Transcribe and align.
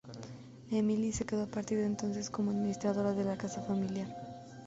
Emily 0.71 1.11
se 1.11 1.25
quedó 1.25 1.43
a 1.43 1.51
partir 1.51 1.77
de 1.77 1.85
entonces 1.85 2.31
como 2.31 2.49
administradora 2.49 3.13
de 3.13 3.23
la 3.23 3.37
casa 3.37 3.61
familiar. 3.61 4.07